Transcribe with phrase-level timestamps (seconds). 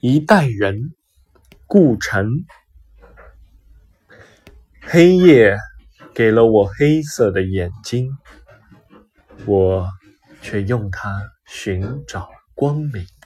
[0.00, 0.94] 一代人
[1.66, 2.44] 顾城。
[4.80, 5.58] 黑夜
[6.14, 8.16] 给了我黑色的眼睛
[9.44, 9.86] 我
[10.40, 13.17] 却用它寻找光明。